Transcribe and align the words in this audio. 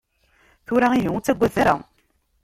Tura 0.65 0.87
ihi, 0.97 1.07
ur 1.15 1.21
ttagadet 1.21 1.57
ara. 1.61 1.75